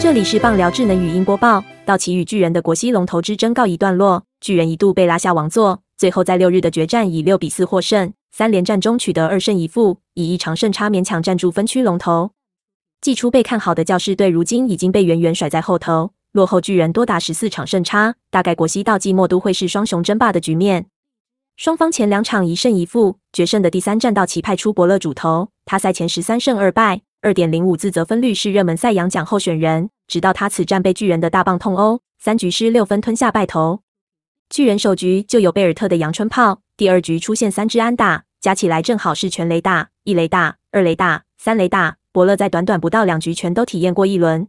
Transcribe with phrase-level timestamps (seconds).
[0.00, 1.62] 这里是棒聊智能语音播报。
[1.84, 12.30] 道奇与巨人的国西龙头之争告一段落，巨人一度被拉下王座，最后在六日的决战以六比四获胜，三连战中取得二胜一负，以一场胜差勉强站住分区龙头。
[13.00, 20.86] 季初被看好的教士队，如今已经被远远甩在后头，落后巨人多达十四场胜差，大概国西到季末都会是双雄争霸的局面。
[21.58, 27.00] 双方前两场一胜一负，决胜的第三战，道奇派出伯乐主投，他赛前十三胜二败。
[27.20, 33.80] 二点零五自责分率是热门赛扬奖候选人，直到他此战被巨人的大棒痛殴，三局失六分吞下败投。
[34.48, 41.96] 巨人首局就有贝尔特的阳春炮，第二局出现三支安打，加起来正好是全雷打，一雷打，二雷打，三雷打。
[42.12, 44.46] 伯乐在短短不到两局全都体验过一轮。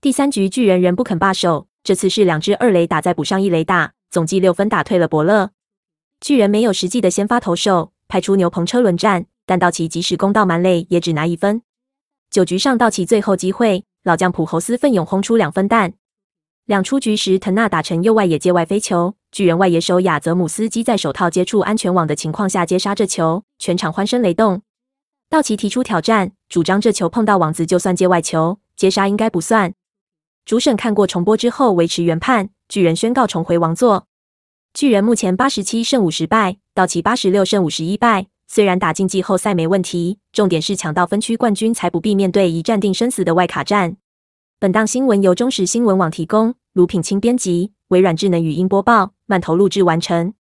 [0.00, 5.52] 第三局巨人仍不肯罢手，这次是两支二雷打再补上一雷打，总计六分打退了伯乐。
[6.22, 11.62] 巨人没有实际的先发投手，派出牛棚车轮战，但道奇即使攻到满垒，也只拿一分。
[12.30, 15.94] 九局上，道奇最后机会，老将普侯斯奋勇轰出两分弹。
[16.66, 24.62] 两出局时，腾纳打成右外野界外飞球，巨人外野手亚泽姆斯基在手套接触安全网的情况下接杀这球，全场欢声雷动。
[25.28, 29.74] 道奇提出挑战，主张这球碰到网子就算界外球，接杀应该不算。
[30.44, 34.06] 主审看过重播之后维持原判，巨人宣告重回王座。
[34.74, 38.26] 巨人目前八十七胜五十败，道奇八十六胜五十一败。
[38.48, 43.98] 虽然打进季后赛没问题，重点是抢到分区冠军才不必面对一战定生死的外卡战。
[44.58, 50.32] 本档新闻由中时新闻网提供，卢品清编辑，微软智能语音播报，慢投录制完成。